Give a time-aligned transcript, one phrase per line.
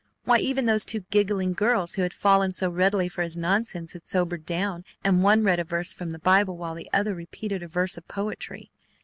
[0.23, 4.07] Why, even those two giggling girls who had "fallen" so readily for his nonsense had
[4.07, 7.67] sobered down and one read a verse from the Bible while the other repeated a
[7.67, 8.71] verse of poetry!